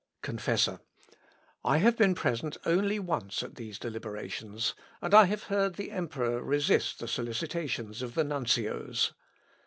[0.23, 0.79] Confessor.
[1.63, 6.41] "I have been present only once at these deliberations, and I have heard the emperor
[6.41, 9.11] resist the solicitations of the nuncios.